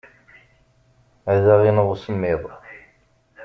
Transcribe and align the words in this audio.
Ad 1.31 1.45
aɣ-ineɣ 1.53 1.87
usemmiḍ. 1.93 2.43